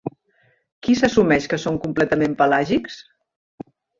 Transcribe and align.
Qui 0.85 0.95
s'assumeix 1.01 1.45
que 1.51 1.59
són 1.65 1.77
completament 1.85 2.35
pelàgics? 2.41 2.97